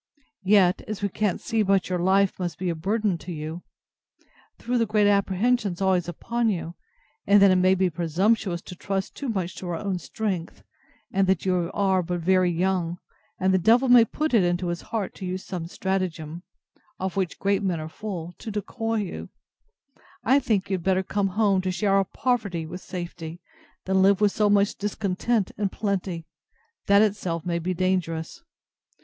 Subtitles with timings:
[0.45, 3.61] Yet, as we can't see but your life must be a burthen to you,
[4.57, 6.73] through the great apprehensions always upon you;
[7.27, 10.63] and that it may be presumptuous to trust too much to our own strength;
[11.13, 12.97] and that you are but very young;
[13.39, 16.41] and the devil may put it into his heart to use some stratagem,
[16.99, 19.29] of which great men are full, to decoy you:
[20.23, 23.39] I think you had better come home to share our poverty with safety,
[23.85, 26.25] than live with so much discontent in a plenty,
[26.87, 28.41] that itself may be dangerous.